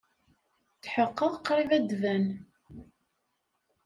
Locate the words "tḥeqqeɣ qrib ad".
0.83-1.81